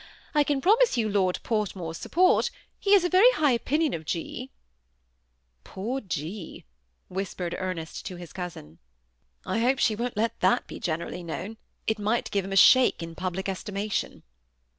[0.33, 4.49] I can promise you Lord Portmore's support; he has a very high opinion of 6.""
[5.63, 6.65] Poor G.!"
[7.07, 8.79] whispered Ernest to his cousin."
[9.45, 13.03] I hope she won't let that be generally known; it might give him a shake
[13.03, 14.23] in public estimation."